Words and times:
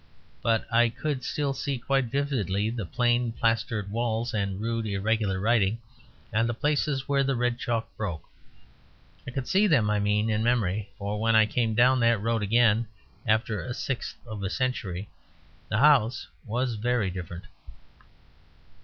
But 0.41 0.65
I 0.73 0.89
could 0.89 1.23
still 1.23 1.53
see 1.53 1.77
quite 1.77 2.05
vividly 2.05 2.71
the 2.71 2.87
plain 2.87 3.31
plastered 3.31 3.91
walls 3.91 4.33
and 4.33 4.53
the 4.55 4.57
rude, 4.57 4.87
irregular 4.87 5.39
writing, 5.39 5.77
and 6.33 6.49
the 6.49 6.55
places 6.55 7.07
where 7.07 7.23
the 7.23 7.35
red 7.35 7.59
chalk 7.59 7.87
broke. 7.97 8.23
I 9.27 9.29
could 9.29 9.47
see 9.47 9.67
them, 9.67 9.91
I 9.91 9.99
mean, 9.99 10.31
in 10.31 10.41
memory; 10.41 10.89
for 10.97 11.21
when 11.21 11.35
I 11.35 11.45
came 11.45 11.75
down 11.75 11.99
that 11.99 12.19
road 12.19 12.41
again 12.41 12.87
after 13.27 13.61
a 13.61 13.75
sixth 13.75 14.17
of 14.25 14.41
a 14.41 14.49
century 14.49 15.07
the 15.69 15.77
house 15.77 16.25
was 16.47 16.77
very 16.81 17.11
different. 17.11 17.45